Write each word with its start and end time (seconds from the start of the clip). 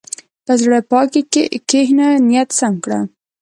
په 0.45 0.53
زړه 0.61 0.79
پاکۍ 0.91 1.21
کښېنه، 1.69 2.07
نیت 2.27 2.49
سم 2.59 2.73
کړه. 2.83 2.99